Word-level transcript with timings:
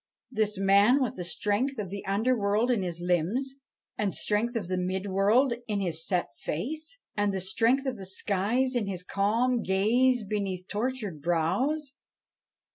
this 0.31 0.57
man 0.57 0.99
with 0.99 1.15
the 1.15 1.23
strength 1.23 1.77
of 1.77 1.91
the 1.91 2.03
under 2.07 2.35
world 2.35 2.71
in 2.71 2.81
his 2.81 2.99
limbs, 2.99 3.59
the 3.99 4.11
strength 4.11 4.55
of 4.55 4.67
the 4.67 4.75
mid 4.75 5.05
world 5.05 5.53
in 5.67 5.79
his 5.79 6.03
set 6.07 6.35
face, 6.37 6.97
and 7.15 7.31
the 7.31 7.39
strength 7.39 7.85
of 7.85 7.97
the 7.97 8.05
skies 8.07 8.75
in 8.75 8.87
his 8.87 9.03
calm 9.03 9.61
gaze 9.61 10.23
beneath 10.23 10.67
tortured 10.67 11.21
brows? 11.21 11.97